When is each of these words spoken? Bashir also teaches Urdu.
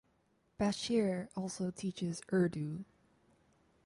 Bashir 0.59 1.27
also 1.35 1.69
teaches 1.69 2.23
Urdu. 2.33 2.85